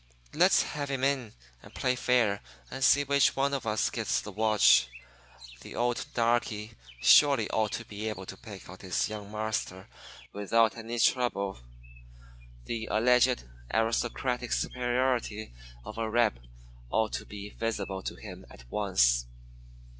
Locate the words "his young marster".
8.81-9.87